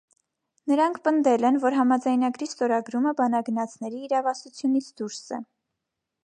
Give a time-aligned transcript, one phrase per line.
[0.69, 5.41] Նրանք պնդել են, որ համաձայնագրի ստորագրումը բանագնացների իրավասությունից դուրս է։